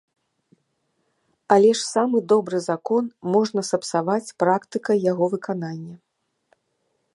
[1.55, 3.03] Але ж самы добры закон
[3.35, 5.95] можна сапсаваць практыкай яго выканання.